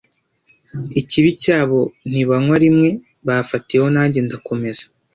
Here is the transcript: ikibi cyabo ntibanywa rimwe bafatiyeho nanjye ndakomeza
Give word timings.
ikibi 1.01 1.31
cyabo 1.43 1.79
ntibanywa 2.09 2.55
rimwe 2.63 2.89
bafatiyeho 3.27 3.87
nanjye 3.95 4.19
ndakomeza 4.25 4.85